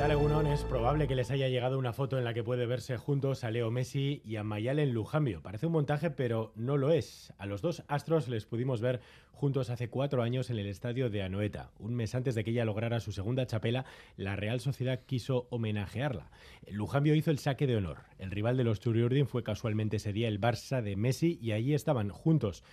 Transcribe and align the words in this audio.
¿Qué 0.00 0.06
tal? 0.06 0.46
Es 0.46 0.64
probable 0.64 1.06
que 1.06 1.14
les 1.14 1.30
haya 1.30 1.48
llegado 1.48 1.78
una 1.78 1.92
foto 1.92 2.16
en 2.16 2.24
la 2.24 2.32
que 2.32 2.42
puede 2.42 2.64
verse 2.64 2.96
juntos 2.96 3.44
a 3.44 3.50
Leo 3.50 3.70
Messi 3.70 4.22
y 4.24 4.36
a 4.36 4.42
Mayalen 4.42 4.94
Lujambio. 4.94 5.42
Parece 5.42 5.66
un 5.66 5.72
montaje, 5.72 6.10
pero 6.10 6.54
no 6.56 6.78
lo 6.78 6.90
es. 6.90 7.34
A 7.36 7.44
los 7.44 7.60
dos 7.60 7.84
astros 7.86 8.26
les 8.26 8.46
pudimos 8.46 8.80
ver 8.80 9.02
juntos 9.30 9.68
hace 9.68 9.90
cuatro 9.90 10.22
años 10.22 10.48
en 10.48 10.58
el 10.58 10.68
estadio 10.68 11.10
de 11.10 11.22
Anoeta. 11.22 11.70
Un 11.78 11.94
mes 11.94 12.14
antes 12.14 12.34
de 12.34 12.44
que 12.44 12.50
ella 12.50 12.64
lograra 12.64 13.00
su 13.00 13.12
segunda 13.12 13.46
chapela, 13.46 13.84
la 14.16 14.36
Real 14.36 14.60
Sociedad 14.60 15.00
quiso 15.04 15.48
homenajearla. 15.50 16.30
Lujambio 16.70 17.14
hizo 17.14 17.30
el 17.30 17.38
saque 17.38 17.66
de 17.66 17.76
honor. 17.76 17.98
El 18.18 18.30
rival 18.30 18.56
de 18.56 18.64
los 18.64 18.80
Turiurdin 18.80 19.26
fue 19.26 19.42
casualmente 19.42 19.98
ese 19.98 20.14
día 20.14 20.28
el 20.28 20.40
Barça 20.40 20.80
de 20.80 20.96
Messi 20.96 21.38
y 21.42 21.52
allí 21.52 21.74
estaban 21.74 22.08
juntos 22.08 22.64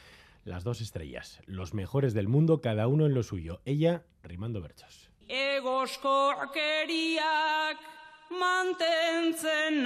las 0.45 0.63
dos 0.63 0.79
estrellas, 0.79 1.41
los 1.45 1.73
mejores 1.73 2.13
del 2.13 2.29
mundo, 2.29 2.61
cada 2.61 2.87
uno 2.87 3.05
en 3.05 3.13
lo 3.13 3.21
suyo. 3.21 3.59
Ella 3.65 4.05
rimando 4.23 4.61
versos. 4.61 5.11
Egoskorkeriak 5.27 7.77
mantentzen 8.39 9.83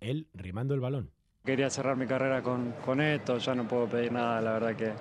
Él 0.00 0.26
rimando 0.34 0.74
el 0.74 0.80
balón. 0.80 1.10
Quería 1.44 1.70
cerrar 1.70 1.96
mi 1.96 2.06
carrera 2.06 2.42
con, 2.42 2.72
con 2.84 3.00
esto, 3.00 3.38
ya 3.38 3.54
no 3.54 3.66
puedo 3.66 3.86
pedir 3.86 4.12
nada, 4.12 4.40
la 4.40 4.52
verdad 4.52 4.76
que, 4.76 4.92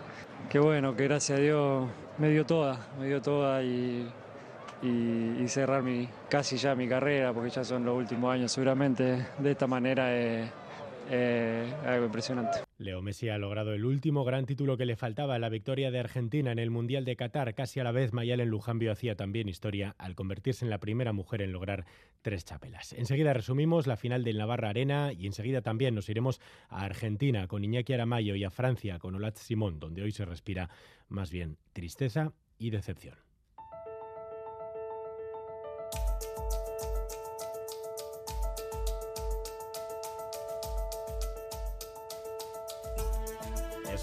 que 0.49 0.59
bueno, 0.59 0.95
que 0.95 1.03
gracias 1.03 1.37
a 1.37 1.41
Dios 1.41 1.89
me 2.17 2.29
dio 2.29 2.45
toda, 2.45 2.87
me 2.97 3.07
dio 3.07 3.21
toda 3.21 3.61
y, 3.61 4.09
y, 4.81 5.47
cerrar 5.47 5.83
mi, 5.83 6.07
casi 6.29 6.57
ya 6.57 6.75
mi 6.75 6.87
carrera, 6.87 7.33
porque 7.33 7.49
ya 7.49 7.63
son 7.63 7.83
los 7.83 7.97
últimos 7.97 8.33
años 8.33 8.51
seguramente, 8.51 9.27
de 9.37 9.51
esta 9.51 9.67
manera 9.67 10.13
es 11.09 11.73
algo 11.85 12.05
impresionante. 12.05 12.59
Leo 12.77 13.01
Messi 13.01 13.29
ha 13.29 13.37
logrado 13.37 13.73
el 13.73 13.83
último 13.85 14.23
gran 14.23 14.45
título 14.45 14.77
que 14.77 14.85
le 14.85 14.95
faltaba, 14.95 15.39
la 15.39 15.49
victoria 15.49 15.91
de 15.91 15.99
Argentina 15.99 16.51
en 16.51 16.59
el 16.59 16.69
Mundial 16.69 17.05
de 17.05 17.15
Qatar. 17.15 17.53
Casi 17.55 17.79
a 17.79 17.83
la 17.83 17.91
vez, 17.91 18.13
Mayalen 18.13 18.49
Lujambio 18.49 18.91
hacía 18.91 19.15
también 19.15 19.49
historia 19.49 19.95
al 19.97 20.15
convertirse 20.15 20.63
en 20.65 20.69
la 20.69 20.79
primera 20.79 21.11
mujer 21.11 21.41
en 21.41 21.51
lograr 21.51 21.85
tres 22.21 22.45
chapelas. 22.45 22.93
Enseguida 22.93 23.33
resumimos 23.33 23.87
la 23.87 23.97
final 23.97 24.23
del 24.23 24.37
Navarra 24.37 24.69
Arena 24.69 25.11
y 25.11 25.25
enseguida 25.25 25.61
también 25.61 25.95
nos 25.95 26.09
iremos 26.09 26.39
a 26.69 26.85
Argentina 26.85 27.47
con 27.47 27.63
Iñaki 27.63 27.93
Aramayo 27.93 28.35
y 28.35 28.43
a 28.43 28.49
Francia 28.49 28.99
con 28.99 29.15
Olat 29.15 29.37
Simón, 29.37 29.79
donde 29.79 30.03
hoy 30.03 30.11
se 30.11 30.25
respira 30.25 30.69
más 31.07 31.31
bien 31.31 31.57
tristeza 31.73 32.33
y 32.57 32.69
decepción. 32.69 33.28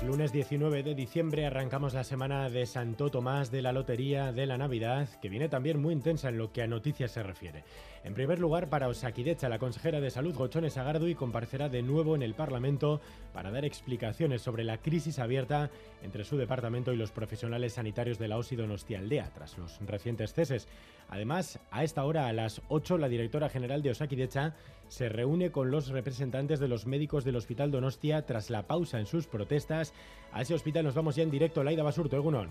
Lunes 0.02 0.32
19 0.32 0.82
de 0.82 0.94
diciembre 0.94 1.46
arrancamos 1.46 1.94
la 1.94 2.04
semana 2.04 2.50
de 2.50 2.66
Santo 2.66 3.10
Tomás 3.10 3.50
de 3.50 3.62
la 3.62 3.72
Lotería 3.72 4.32
de 4.32 4.46
la 4.46 4.58
Navidad, 4.58 5.08
que 5.22 5.28
viene 5.28 5.48
también 5.48 5.80
muy 5.80 5.92
intensa 5.92 6.28
en 6.28 6.38
lo 6.38 6.52
que 6.52 6.62
a 6.62 6.66
noticias 6.66 7.12
se 7.12 7.22
refiere. 7.22 7.64
En 8.06 8.14
primer 8.14 8.38
lugar, 8.38 8.68
para 8.68 8.86
Osakidecha, 8.86 9.48
la 9.48 9.58
consejera 9.58 10.00
de 10.00 10.12
Salud 10.12 10.32
Gochones 10.32 10.76
Agardu 10.76 11.08
y 11.08 11.16
comparecerá 11.16 11.68
de 11.68 11.82
nuevo 11.82 12.14
en 12.14 12.22
el 12.22 12.34
Parlamento 12.34 13.00
para 13.34 13.50
dar 13.50 13.64
explicaciones 13.64 14.42
sobre 14.42 14.62
la 14.62 14.78
crisis 14.78 15.18
abierta 15.18 15.70
entre 16.04 16.22
su 16.22 16.36
departamento 16.36 16.92
y 16.92 16.96
los 16.96 17.10
profesionales 17.10 17.72
sanitarios 17.72 18.20
de 18.20 18.28
la 18.28 18.38
OSI 18.38 18.54
Donostialdea 18.54 19.32
tras 19.34 19.58
los 19.58 19.80
recientes 19.84 20.34
ceses. 20.34 20.68
Además, 21.08 21.58
a 21.72 21.82
esta 21.82 22.04
hora, 22.04 22.28
a 22.28 22.32
las 22.32 22.62
8, 22.68 22.96
la 22.96 23.08
directora 23.08 23.48
general 23.48 23.82
de 23.82 23.90
Osakidecha 23.90 24.54
se 24.86 25.08
reúne 25.08 25.50
con 25.50 25.72
los 25.72 25.88
representantes 25.88 26.60
de 26.60 26.68
los 26.68 26.86
médicos 26.86 27.24
del 27.24 27.34
Hospital 27.34 27.72
Donostia 27.72 28.24
tras 28.24 28.50
la 28.50 28.68
pausa 28.68 29.00
en 29.00 29.06
sus 29.06 29.26
protestas. 29.26 29.92
A 30.30 30.42
ese 30.42 30.54
hospital 30.54 30.84
nos 30.84 30.94
vamos 30.94 31.16
ya 31.16 31.24
en 31.24 31.32
directo. 31.32 31.64
Laida 31.64 31.82
Basurto, 31.82 32.14
Egunon. 32.14 32.50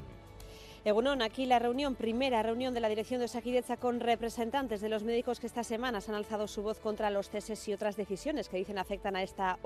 Egunon, 0.85 1.23
aquí 1.23 1.47
la 1.47 1.57
reunión, 1.57 1.95
primera 1.95 2.43
reunión 2.43 2.75
de 2.75 2.79
la 2.79 2.89
dirección 2.89 3.17
de 3.17 3.25
Osakidecha 3.25 3.75
con 3.75 3.99
representantes 3.99 4.81
de 4.81 4.89
los 4.89 5.01
médicos 5.01 5.39
que 5.39 5.47
esta 5.47 5.63
semana 5.63 5.97
han 6.07 6.13
alzado 6.13 6.47
su 6.47 6.61
voz 6.61 6.79
contra 6.79 7.09
los 7.09 7.27
ceses 7.31 7.67
y 7.67 7.73
otras 7.73 7.97
decisiones 7.97 8.49
que 8.49 8.57
dicen 8.57 8.77
afectan 8.77 9.15
a 9.15 9.23
esta 9.23 9.57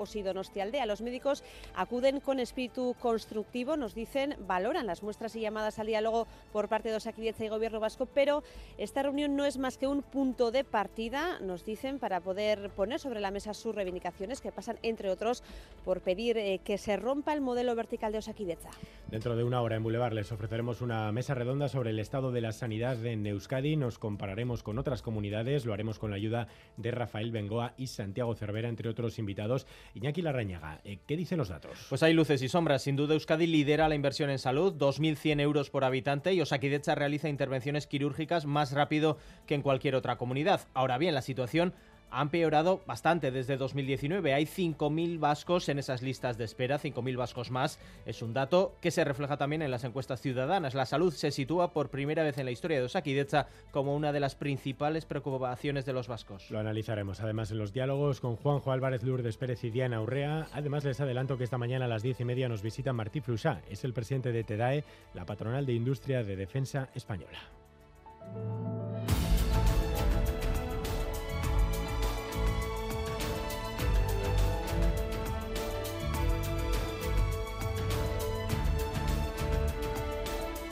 aldea. 0.62 0.86
Los 0.86 1.02
médicos 1.02 1.44
acuden 1.74 2.20
con 2.20 2.40
espíritu 2.40 2.96
constructivo, 2.98 3.76
nos 3.76 3.94
dicen, 3.94 4.34
valoran 4.46 4.86
las 4.86 5.02
muestras 5.02 5.36
y 5.36 5.40
llamadas 5.40 5.78
al 5.78 5.88
diálogo 5.88 6.26
por 6.54 6.68
parte 6.68 6.88
de 6.88 6.96
Osakidecha 6.96 7.44
y 7.44 7.48
Gobierno 7.48 7.80
Vasco, 7.80 8.06
pero 8.06 8.42
esta 8.78 9.02
reunión 9.02 9.36
no 9.36 9.44
es 9.44 9.58
más 9.58 9.76
que 9.76 9.86
un 9.86 10.00
punto 10.00 10.50
de 10.50 10.64
partida, 10.64 11.38
nos 11.40 11.66
dicen, 11.66 11.98
para 11.98 12.20
poder 12.20 12.70
poner 12.70 12.98
sobre 12.98 13.20
la 13.20 13.30
mesa 13.30 13.52
sus 13.52 13.74
reivindicaciones 13.74 14.40
que 14.40 14.52
pasan, 14.52 14.78
entre 14.82 15.10
otros, 15.10 15.42
por 15.84 16.00
pedir 16.00 16.38
eh, 16.38 16.60
que 16.64 16.78
se 16.78 16.96
rompa 16.96 17.34
el 17.34 17.42
modelo 17.42 17.74
vertical 17.74 18.10
de 18.10 18.18
Osakidecha. 18.18 18.70
Dentro 19.10 19.36
de 19.36 19.44
una 19.44 19.60
hora 19.60 19.76
en 19.76 19.82
Boulevard 19.82 20.14
les 20.14 20.32
ofreceremos 20.32 20.80
una 20.80 21.09
mesa 21.12 21.34
redonda 21.34 21.68
sobre 21.68 21.90
el 21.90 21.98
estado 21.98 22.32
de 22.32 22.40
la 22.40 22.52
sanidad 22.52 23.04
en 23.04 23.26
Euskadi. 23.26 23.76
Nos 23.76 23.98
compararemos 23.98 24.62
con 24.62 24.78
otras 24.78 25.02
comunidades, 25.02 25.64
lo 25.64 25.72
haremos 25.72 25.98
con 25.98 26.10
la 26.10 26.16
ayuda 26.16 26.48
de 26.76 26.90
Rafael 26.90 27.30
Bengoa 27.30 27.74
y 27.76 27.86
Santiago 27.88 28.34
Cervera, 28.34 28.68
entre 28.68 28.88
otros 28.88 29.18
invitados. 29.18 29.66
Iñaki 29.94 30.22
Larrañaga, 30.22 30.80
eh, 30.84 30.98
¿qué 31.06 31.16
dicen 31.16 31.38
los 31.38 31.48
datos? 31.48 31.86
Pues 31.88 32.02
hay 32.02 32.12
luces 32.12 32.42
y 32.42 32.48
sombras. 32.48 32.82
Sin 32.82 32.96
duda, 32.96 33.14
Euskadi 33.14 33.46
lidera 33.46 33.88
la 33.88 33.94
inversión 33.94 34.30
en 34.30 34.38
salud, 34.38 34.74
2.100 34.76 35.40
euros 35.40 35.70
por 35.70 35.84
habitante, 35.84 36.32
y 36.32 36.40
Osakidecha 36.40 36.94
realiza 36.94 37.28
intervenciones 37.28 37.86
quirúrgicas 37.86 38.46
más 38.46 38.72
rápido 38.72 39.18
que 39.46 39.54
en 39.54 39.62
cualquier 39.62 39.94
otra 39.94 40.16
comunidad. 40.16 40.68
Ahora 40.74 40.98
bien, 40.98 41.14
la 41.14 41.22
situación 41.22 41.74
ha 42.10 42.22
empeorado 42.22 42.80
bastante 42.86 43.30
desde 43.30 43.56
2019. 43.56 44.34
Hay 44.34 44.44
5.000 44.44 45.18
vascos 45.18 45.68
en 45.68 45.78
esas 45.78 46.02
listas 46.02 46.38
de 46.38 46.44
espera, 46.44 46.78
5.000 46.78 47.16
vascos 47.16 47.50
más. 47.50 47.78
Es 48.06 48.22
un 48.22 48.32
dato 48.32 48.74
que 48.80 48.90
se 48.90 49.04
refleja 49.04 49.36
también 49.36 49.62
en 49.62 49.70
las 49.70 49.84
encuestas 49.84 50.20
ciudadanas. 50.20 50.74
La 50.74 50.86
salud 50.86 51.12
se 51.12 51.30
sitúa 51.30 51.72
por 51.72 51.90
primera 51.90 52.22
vez 52.22 52.38
en 52.38 52.44
la 52.44 52.50
historia 52.50 52.78
de 52.78 52.84
Osakidecha 52.84 53.48
como 53.70 53.94
una 53.94 54.12
de 54.12 54.20
las 54.20 54.34
principales 54.34 55.04
preocupaciones 55.06 55.84
de 55.84 55.92
los 55.92 56.08
vascos. 56.08 56.50
Lo 56.50 56.58
analizaremos 56.58 57.20
además 57.20 57.50
en 57.50 57.58
los 57.58 57.72
diálogos 57.72 58.20
con 58.20 58.36
Juanjo 58.36 58.72
Álvarez 58.72 59.02
Lourdes 59.02 59.36
Pérez 59.36 59.64
y 59.64 59.70
Diana 59.70 60.00
Urrea. 60.00 60.48
Además 60.52 60.84
les 60.84 61.00
adelanto 61.00 61.38
que 61.38 61.44
esta 61.44 61.58
mañana 61.58 61.84
a 61.84 61.88
las 61.88 62.02
10 62.02 62.20
y 62.20 62.24
media 62.24 62.48
nos 62.48 62.62
visita 62.62 62.92
Martí 62.92 63.20
Flusá. 63.20 63.60
Es 63.70 63.84
el 63.84 63.92
presidente 63.92 64.32
de 64.32 64.44
TEDAE, 64.44 64.84
la 65.14 65.26
patronal 65.26 65.66
de 65.66 65.74
industria 65.74 66.22
de 66.24 66.36
defensa 66.36 66.88
española. 66.94 67.38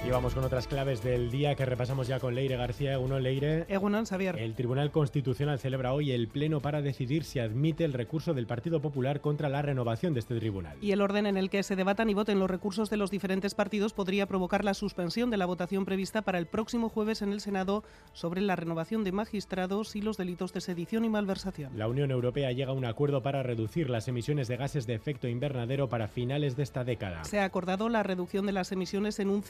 Y 0.09 0.11
vamos 0.11 0.35
con 0.35 0.43
otras 0.43 0.67
claves 0.67 1.05
del 1.05 1.31
día 1.31 1.55
que 1.55 1.67
repasamos 1.67 2.09
ya 2.09 2.19
con 2.19 2.35
Leire 2.35 2.57
García. 2.57 2.99
Uno, 2.99 3.19
Leire. 3.19 3.67
Egunon, 3.69 4.07
Xavier. 4.07 4.39
El 4.39 4.55
Tribunal 4.55 4.91
Constitucional 4.91 5.59
celebra 5.59 5.93
hoy 5.93 6.13
el 6.13 6.29
pleno 6.29 6.61
para 6.61 6.81
decidir 6.81 7.25
si 7.25 7.41
admite 7.41 7.85
el 7.85 7.93
recurso 7.93 8.33
del 8.33 8.47
Partido 8.47 8.81
Popular 8.81 9.21
contra 9.21 9.51
la 9.51 9.61
renovación 9.61 10.15
de 10.15 10.21
este 10.21 10.39
tribunal. 10.39 10.79
Y 10.81 10.93
el 10.93 11.03
orden 11.03 11.27
en 11.27 11.37
el 11.37 11.51
que 11.51 11.63
se 11.63 11.77
debatan 11.77 12.09
y 12.09 12.15
voten 12.15 12.39
los 12.39 12.49
recursos 12.49 12.89
de 12.89 12.97
los 12.97 13.11
diferentes 13.11 13.55
partidos 13.55 13.93
podría 13.93 14.25
provocar 14.25 14.65
la 14.65 14.73
suspensión 14.73 15.29
de 15.29 15.37
la 15.37 15.45
votación 15.45 15.85
prevista 15.85 16.23
para 16.23 16.39
el 16.39 16.47
próximo 16.47 16.89
jueves 16.89 17.21
en 17.21 17.31
el 17.35 17.43
Senado 17.43 17.85
sobre 18.15 18.41
la 18.41 18.57
renovación 18.57 19.05
de 19.05 19.13
magistrados 19.13 19.95
y 19.95 20.01
los 20.01 20.17
delitos 20.17 20.55
de 20.55 20.63
sedición 20.63 21.05
y 21.05 21.11
malversación. 21.11 21.77
La 21.77 21.87
Unión 21.87 22.11
Europea 22.13 22.51
llega 22.53 22.71
a 22.71 22.75
un 22.75 22.87
acuerdo 22.87 23.23
para 23.23 23.43
reducir 23.43 23.91
las 23.91 24.09
emisiones 24.09 24.49
de 24.49 24.57
gases 24.57 24.87
de 24.87 24.95
efecto 24.95 25.29
invernadero 25.29 25.91
para 25.91 26.09
finales 26.09 26.57
de 26.57 26.63
esta 26.63 26.83
década. 26.83 27.25
Se 27.25 27.41
ha 27.41 27.45
acordado 27.45 27.91
la 27.91 28.03
reducción 28.03 28.47
de 28.47 28.53
las 28.53 28.73
emisiones 28.73 29.21
en 29.21 29.29
un 29.29 29.43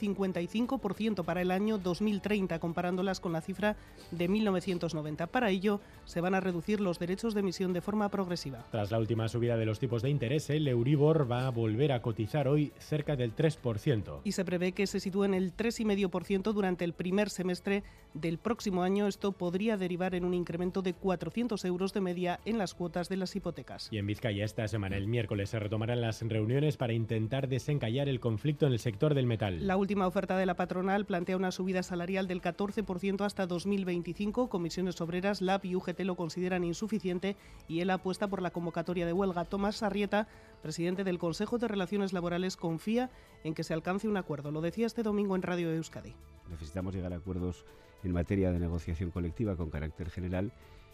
55 0.49 1.23
para 1.23 1.41
el 1.41 1.51
año 1.51 1.77
2030, 1.77 2.59
comparándolas 2.59 3.19
con 3.19 3.33
la 3.33 3.41
cifra 3.41 3.75
de 4.11 4.27
1990. 4.27 5.27
Para 5.27 5.49
ello, 5.49 5.79
se 6.05 6.21
van 6.21 6.35
a 6.35 6.39
reducir 6.39 6.81
los 6.81 6.99
derechos 6.99 7.33
de 7.33 7.41
emisión 7.41 7.73
de 7.73 7.81
forma 7.81 8.09
progresiva. 8.09 8.65
Tras 8.71 8.91
la 8.91 8.99
última 8.99 9.29
subida 9.29 9.57
de 9.57 9.65
los 9.65 9.79
tipos 9.79 10.01
de 10.01 10.09
interés, 10.09 10.49
el 10.49 10.67
Euribor 10.67 11.31
va 11.31 11.47
a 11.47 11.51
volver 11.51 11.91
a 11.91 12.01
cotizar 12.01 12.47
hoy 12.47 12.73
cerca 12.79 13.15
del 13.15 13.35
3%. 13.35 14.21
Y 14.23 14.31
se 14.31 14.45
prevé 14.45 14.71
que 14.71 14.87
se 14.87 14.99
sitúe 14.99 15.25
en 15.25 15.33
el 15.33 15.55
3,5% 15.55 16.53
durante 16.53 16.85
el 16.85 16.93
primer 16.93 17.29
semestre 17.29 17.83
del 18.13 18.37
próximo 18.37 18.83
año. 18.83 19.07
Esto 19.07 19.31
podría 19.31 19.77
derivar 19.77 20.15
en 20.15 20.25
un 20.25 20.33
incremento 20.33 20.81
de 20.81 20.93
400 20.93 21.63
euros 21.65 21.93
de 21.93 22.01
media 22.01 22.39
en 22.45 22.57
las 22.57 22.73
cuotas 22.73 23.09
de 23.09 23.17
las 23.17 23.35
hipotecas. 23.35 23.89
Y 23.91 23.97
en 23.97 24.07
Vizcaya 24.07 24.43
esta 24.43 24.67
semana, 24.67 24.97
el 24.97 25.07
miércoles, 25.07 25.49
se 25.49 25.59
retomarán 25.59 26.01
las 26.01 26.21
reuniones 26.21 26.77
para 26.77 26.93
intentar 26.93 27.47
desencallar 27.47 28.09
el 28.09 28.19
conflicto 28.19 28.65
en 28.65 28.73
el 28.73 28.79
sector 28.79 29.13
del 29.13 29.27
metal. 29.27 29.67
La 29.67 29.77
última 29.77 30.07
oferta 30.07 30.37
de 30.39 30.45
la 30.45 30.55
patronal 30.55 31.05
plantea 31.05 31.37
una 31.37 31.51
subida 31.51 31.83
salarial 31.83 32.27
del 32.27 32.41
14% 32.41 33.25
hasta 33.25 33.45
2025. 33.45 34.49
Comisiones 34.49 34.99
Obreras, 35.01 35.41
LAB 35.41 35.65
y 35.65 35.75
UGT 35.75 35.99
lo 36.01 36.15
consideran 36.15 36.63
insuficiente 36.63 37.35
y 37.67 37.81
él 37.81 37.89
apuesta 37.89 38.27
por 38.27 38.41
la 38.41 38.51
convocatoria 38.51 39.05
de 39.05 39.13
huelga. 39.13 39.45
Tomás 39.45 39.77
Sarrieta, 39.77 40.27
presidente 40.61 41.03
del 41.03 41.19
Consejo 41.19 41.57
de 41.57 41.67
Relaciones 41.67 42.13
Laborales, 42.13 42.57
confía 42.57 43.11
en 43.43 43.53
que 43.53 43.63
se 43.63 43.73
alcance 43.73 44.07
un 44.07 44.17
acuerdo. 44.17 44.51
Lo 44.51 44.61
decía 44.61 44.87
este 44.87 45.03
domingo 45.03 45.35
en 45.35 45.41
Radio 45.41 45.71
Euskadi. 45.71 46.15
Necesitamos 46.49 46.95
llegar 46.95 47.13
a 47.13 47.17
acuerdos 47.17 47.65
en 48.03 48.13
materia 48.13 48.51
de 48.51 48.59
negociación 48.59 49.11
colectiva 49.11 49.55
con 49.55 49.69
carácter 49.69 50.09
general, 50.09 50.51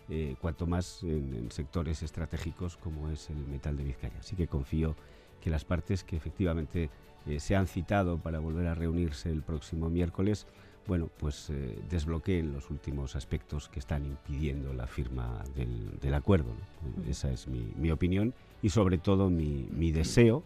eh, 0.10 0.36
cuanto 0.40 0.68
más 0.68 1.04
en, 1.04 1.50
sectores 1.52 2.04
estratégicos 2.04 2.78
como 2.78 3.10
es 3.10 3.30
el 3.30 3.38
metal 3.48 3.78
de 3.78 3.84
Vizcaya. 3.84 4.20
Así 4.20 4.36
que 4.36 4.48
confío 4.48 4.96
que 5.42 5.50
las 5.50 5.66
partes 5.66 6.04
que 6.04 6.16
efectivamente 6.16 6.90
eh, 7.28 7.40
se 7.40 7.56
han 7.56 7.68
citado 7.68 8.18
para 8.18 8.40
volver 8.40 8.68
a 8.68 8.76
reunirse 8.76 9.30
el 9.30 9.42
próximo 9.42 9.90
miércoles, 9.90 10.48
bueno, 10.88 11.10
pues 11.18 11.50
eh, 11.50 11.80
desbloqueen 11.90 12.54
los 12.54 12.70
últimos 12.70 13.16
aspectos 13.16 13.70
que 13.70 13.80
están 13.80 14.06
impidiendo 14.06 14.74
la 14.74 14.86
firma 14.86 15.44
del, 15.56 16.14
acuerdo. 16.14 16.54
Esa 17.10 17.32
es 17.32 17.48
mi, 17.48 17.90
opinión 17.90 18.34
y 18.62 18.70
sobre 18.70 19.00
todo 19.00 19.30
mi, 19.30 19.68
mi 19.72 19.92
deseo 19.92 20.44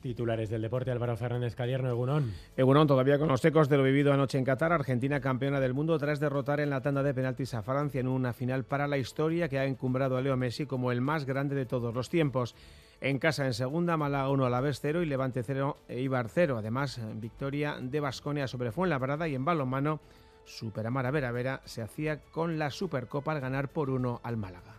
Titulares 0.00 0.48
del 0.48 0.62
deporte, 0.62 0.92
Álvaro 0.92 1.16
Fernández 1.16 1.56
Cadierno, 1.56 1.88
Egunón. 1.88 2.32
Egunón, 2.56 2.86
todavía 2.86 3.18
con 3.18 3.26
los 3.26 3.44
ecos 3.44 3.68
de 3.68 3.76
lo 3.76 3.82
vivido 3.82 4.12
anoche 4.12 4.38
en 4.38 4.44
Qatar, 4.44 4.72
Argentina 4.72 5.20
campeona 5.20 5.58
del 5.58 5.74
mundo 5.74 5.98
tras 5.98 6.20
derrotar 6.20 6.60
en 6.60 6.70
la 6.70 6.80
tanda 6.80 7.02
de 7.02 7.12
penaltis 7.12 7.52
a 7.54 7.62
Francia 7.62 8.00
en 8.00 8.06
una 8.06 8.32
final 8.32 8.62
para 8.62 8.86
la 8.86 8.96
historia 8.96 9.48
que 9.48 9.58
ha 9.58 9.64
encumbrado 9.64 10.16
a 10.16 10.20
Leo 10.20 10.36
Messi 10.36 10.66
como 10.66 10.92
el 10.92 11.00
más 11.00 11.24
grande 11.24 11.56
de 11.56 11.66
todos 11.66 11.92
los 11.92 12.08
tiempos. 12.08 12.54
En 13.00 13.18
casa 13.18 13.46
en 13.46 13.54
segunda, 13.54 13.96
Málaga 13.96 14.28
1 14.28 14.46
a 14.46 14.50
la 14.50 14.60
vez 14.60 14.80
0 14.80 15.02
y 15.02 15.06
Levante 15.06 15.42
0 15.44 15.76
e 15.88 16.00
Ibar 16.00 16.28
0. 16.28 16.58
Además, 16.58 17.00
victoria 17.14 17.78
de 17.80 18.00
Basconia 18.00 18.48
sobre 18.48 18.72
Fuenlabrada 18.72 19.28
y 19.28 19.36
en 19.36 19.44
balonmano, 19.44 20.00
Superamara 20.44 21.10
Vera 21.10 21.30
Vera 21.30 21.60
se 21.64 21.82
hacía 21.82 22.20
con 22.22 22.58
la 22.58 22.70
Supercopa 22.70 23.32
al 23.32 23.40
ganar 23.40 23.68
por 23.68 23.90
1 23.90 24.20
al 24.22 24.36
Málaga. 24.36 24.74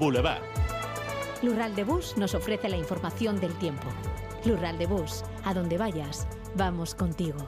Boulevard. 0.00 0.42
Lural 1.42 1.74
de 1.76 1.84
Bus 1.84 2.16
nos 2.16 2.34
ofrece 2.34 2.68
la 2.68 2.76
información 2.76 3.38
del 3.40 3.54
tiempo. 3.54 3.86
Lural 4.44 4.78
de 4.78 4.86
Bus, 4.86 5.22
a 5.44 5.54
donde 5.54 5.78
vayas, 5.78 6.26
vamos 6.56 6.94
contigo. 6.94 7.38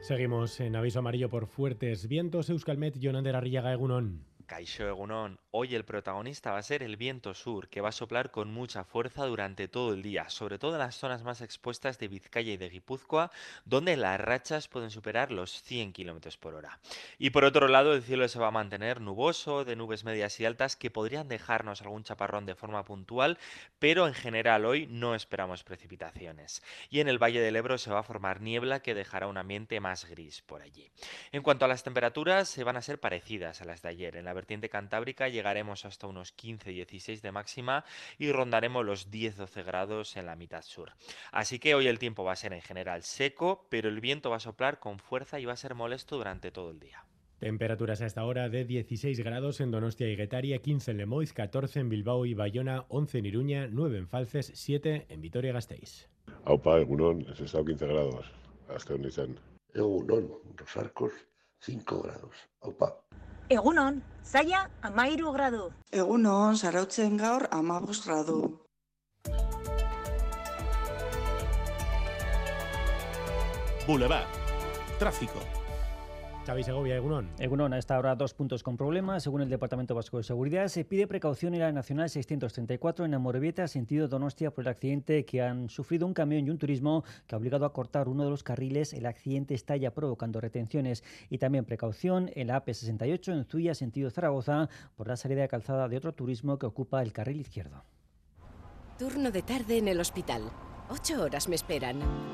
Seguimos 0.00 0.60
en 0.60 0.76
aviso 0.76 0.98
amarillo 1.00 1.28
por 1.28 1.46
fuertes 1.46 2.08
vientos. 2.08 2.50
Euskalmet, 2.50 2.98
Jonander 2.98 3.36
Arriaga, 3.36 3.72
Egunon. 3.72 4.24
Caixo 4.46 4.86
Egunón, 4.86 5.38
hoy 5.56 5.76
el 5.76 5.84
protagonista 5.84 6.50
va 6.50 6.58
a 6.58 6.64
ser 6.64 6.82
el 6.82 6.96
viento 6.96 7.32
sur, 7.32 7.68
que 7.68 7.80
va 7.80 7.90
a 7.90 7.92
soplar 7.92 8.32
con 8.32 8.52
mucha 8.52 8.82
fuerza 8.82 9.24
durante 9.24 9.68
todo 9.68 9.94
el 9.94 10.02
día, 10.02 10.28
sobre 10.28 10.58
todo 10.58 10.72
en 10.72 10.80
las 10.80 10.96
zonas 10.96 11.22
más 11.22 11.40
expuestas 11.42 11.96
de 12.00 12.08
Vizcaya 12.08 12.52
y 12.52 12.56
de 12.56 12.68
Guipúzcoa, 12.68 13.30
donde 13.64 13.96
las 13.96 14.20
rachas 14.20 14.66
pueden 14.66 14.90
superar 14.90 15.30
los 15.30 15.62
100 15.62 15.92
km 15.92 16.36
por 16.38 16.56
hora. 16.56 16.80
Y 17.20 17.30
por 17.30 17.44
otro 17.44 17.68
lado, 17.68 17.94
el 17.94 18.02
cielo 18.02 18.26
se 18.26 18.40
va 18.40 18.48
a 18.48 18.50
mantener 18.50 19.00
nuboso, 19.00 19.64
de 19.64 19.76
nubes 19.76 20.02
medias 20.02 20.40
y 20.40 20.44
altas, 20.44 20.74
que 20.74 20.90
podrían 20.90 21.28
dejarnos 21.28 21.82
algún 21.82 22.02
chaparrón 22.02 22.46
de 22.46 22.56
forma 22.56 22.84
puntual, 22.84 23.38
pero 23.78 24.08
en 24.08 24.14
general 24.14 24.64
hoy 24.64 24.88
no 24.88 25.14
esperamos 25.14 25.62
precipitaciones. 25.62 26.64
Y 26.90 26.98
en 26.98 27.06
el 27.06 27.22
Valle 27.22 27.40
del 27.40 27.54
Ebro 27.54 27.78
se 27.78 27.92
va 27.92 28.00
a 28.00 28.02
formar 28.02 28.40
niebla 28.40 28.80
que 28.80 28.96
dejará 28.96 29.28
un 29.28 29.38
ambiente 29.38 29.78
más 29.78 30.04
gris 30.06 30.42
por 30.42 30.62
allí. 30.62 30.90
En 31.30 31.42
cuanto 31.42 31.64
a 31.64 31.68
las 31.68 31.84
temperaturas, 31.84 32.48
se 32.48 32.64
van 32.64 32.76
a 32.76 32.82
ser 32.82 32.98
parecidas 32.98 33.62
a 33.62 33.64
las 33.64 33.82
de 33.82 33.90
ayer. 33.90 34.16
En 34.16 34.24
la 34.24 34.32
vertiente 34.32 34.68
cantábrica 34.68 35.28
llegaremos 35.44 35.84
hasta 35.84 36.06
unos 36.06 36.34
15-16 36.34 37.20
de 37.20 37.30
máxima 37.30 37.84
y 38.18 38.32
rondaremos 38.32 38.82
los 38.82 39.10
10-12 39.10 39.62
grados 39.62 40.16
en 40.16 40.24
la 40.24 40.36
mitad 40.36 40.62
sur. 40.62 40.92
Así 41.32 41.58
que 41.58 41.74
hoy 41.74 41.86
el 41.86 41.98
tiempo 41.98 42.24
va 42.24 42.32
a 42.32 42.36
ser 42.36 42.54
en 42.54 42.62
general 42.62 43.02
seco, 43.02 43.66
pero 43.68 43.90
el 43.90 44.00
viento 44.00 44.30
va 44.30 44.36
a 44.36 44.40
soplar 44.40 44.78
con 44.78 44.98
fuerza 44.98 45.38
y 45.38 45.44
va 45.44 45.52
a 45.52 45.56
ser 45.56 45.74
molesto 45.74 46.16
durante 46.16 46.50
todo 46.50 46.70
el 46.70 46.80
día. 46.80 47.04
Temperaturas 47.40 48.00
a 48.00 48.06
esta 48.06 48.24
hora 48.24 48.48
de 48.48 48.64
16 48.64 49.20
grados 49.20 49.60
en 49.60 49.70
Donostia 49.70 50.08
y 50.08 50.16
Guetaria, 50.16 50.62
15 50.62 50.92
en 50.92 50.96
Lemoiz, 50.96 51.34
14 51.34 51.80
en 51.80 51.90
Bilbao 51.90 52.24
y 52.24 52.32
Bayona, 52.32 52.86
11 52.88 53.18
en 53.18 53.26
Iruña, 53.26 53.68
9 53.70 53.98
en 53.98 54.08
Falces, 54.08 54.50
7 54.54 55.06
en 55.10 55.20
Vitoria-Gasteiz. 55.20 56.08
Aupa, 56.46 56.80
Egunon, 56.80 57.20
es 57.30 57.40
estado 57.40 57.66
15 57.66 57.86
grados. 57.86 58.32
Hasta 58.70 58.94
Egunon, 59.74 60.30
Rosarcos, 60.56 61.12
5 61.58 62.02
grados. 62.02 62.34
Aupa. 62.62 63.04
Egunon, 63.52 63.98
zaila 64.24 64.62
amairu 64.88 65.32
gradu. 65.34 65.66
Egunon, 65.92 66.56
zarautzen 66.56 67.18
gaur 67.20 67.44
amabos 67.52 68.00
gradu. 68.06 68.38
Boulevard. 73.86 74.40
Tráfico. 74.98 75.63
Xavi 76.46 76.62
Segovia, 76.62 76.96
Egunon. 76.96 77.30
Egunon, 77.38 77.72
a 77.72 77.78
esta 77.78 77.98
hora 77.98 78.14
dos 78.16 78.34
puntos 78.34 78.62
con 78.62 78.76
problemas. 78.76 79.22
Según 79.22 79.40
el 79.40 79.48
Departamento 79.48 79.94
Vasco 79.94 80.18
de 80.18 80.24
Seguridad, 80.24 80.68
se 80.68 80.84
pide 80.84 81.06
precaución 81.06 81.54
en 81.54 81.60
la 81.60 81.72
Nacional 81.72 82.10
634 82.10 83.06
en 83.06 83.14
Amorebieta, 83.14 83.66
sentido 83.66 84.08
Donostia, 84.08 84.50
por 84.50 84.64
el 84.64 84.68
accidente 84.68 85.24
que 85.24 85.40
han 85.40 85.70
sufrido 85.70 86.06
un 86.06 86.12
camión 86.12 86.46
y 86.46 86.50
un 86.50 86.58
turismo 86.58 87.02
que 87.26 87.34
ha 87.34 87.38
obligado 87.38 87.64
a 87.64 87.72
cortar 87.72 88.08
uno 88.08 88.24
de 88.24 88.30
los 88.30 88.42
carriles. 88.42 88.92
El 88.92 89.06
accidente 89.06 89.54
está 89.54 89.76
ya 89.76 89.92
provocando 89.92 90.38
retenciones. 90.38 91.02
Y 91.30 91.38
también 91.38 91.64
precaución 91.64 92.30
en 92.34 92.48
la 92.48 92.62
AP68 92.62 93.32
en 93.32 93.44
Zuya, 93.46 93.74
sentido 93.74 94.10
Zaragoza, 94.10 94.68
por 94.96 95.08
la 95.08 95.16
salida 95.16 95.40
de 95.40 95.48
calzada 95.48 95.88
de 95.88 95.96
otro 95.96 96.12
turismo 96.12 96.58
que 96.58 96.66
ocupa 96.66 97.02
el 97.02 97.14
carril 97.14 97.40
izquierdo. 97.40 97.84
Turno 98.98 99.30
de 99.30 99.40
tarde 99.40 99.78
en 99.78 99.88
el 99.88 99.98
hospital. 99.98 100.42
Ocho 100.90 101.22
horas 101.22 101.48
me 101.48 101.56
esperan. 101.56 102.33